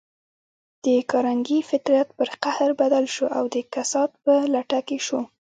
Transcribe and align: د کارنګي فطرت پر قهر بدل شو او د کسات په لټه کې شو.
د 0.85 0.87
کارنګي 1.11 1.59
فطرت 1.69 2.07
پر 2.17 2.29
قهر 2.43 2.69
بدل 2.81 3.05
شو 3.15 3.25
او 3.37 3.43
د 3.53 3.55
کسات 3.73 4.11
په 4.23 4.33
لټه 4.53 4.79
کې 4.87 4.97
شو. 5.05 5.21